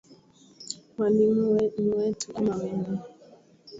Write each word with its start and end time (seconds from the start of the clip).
Mwalimu 0.97 1.59
ni 1.81 1.89
wetu 1.95 2.31
ama 2.37 2.55
wenu. 2.55 2.99